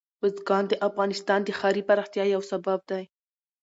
بزګان 0.21 0.63
د 0.69 0.73
افغانستان 0.87 1.39
د 1.43 1.49
ښاري 1.59 1.81
پراختیا 1.89 2.23
یو 2.35 2.41
سبب 2.51 2.79
دی. 2.89 3.03